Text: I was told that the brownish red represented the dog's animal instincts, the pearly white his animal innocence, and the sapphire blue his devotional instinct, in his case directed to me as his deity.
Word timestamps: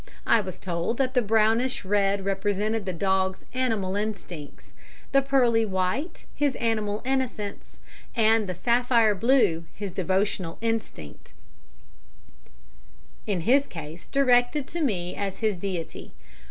I 0.25 0.41
was 0.41 0.57
told 0.57 0.97
that 0.97 1.13
the 1.13 1.21
brownish 1.21 1.85
red 1.85 2.25
represented 2.25 2.87
the 2.87 2.91
dog's 2.91 3.45
animal 3.53 3.95
instincts, 3.95 4.73
the 5.11 5.21
pearly 5.21 5.63
white 5.63 6.25
his 6.33 6.55
animal 6.55 7.03
innocence, 7.05 7.77
and 8.15 8.49
the 8.49 8.55
sapphire 8.55 9.13
blue 9.13 9.65
his 9.75 9.93
devotional 9.93 10.57
instinct, 10.59 11.33
in 13.27 13.41
his 13.41 13.67
case 13.67 14.07
directed 14.07 14.65
to 14.69 14.81
me 14.81 15.15
as 15.15 15.37
his 15.41 15.55
deity. 15.55 16.13